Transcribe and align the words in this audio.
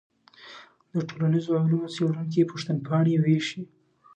د 0.93 0.93
ټولنیزو 1.09 1.51
علومو 1.61 1.93
څېړونکي 1.95 2.47
پوښتنپاڼې 2.51 3.15
ویشي. 3.23 3.61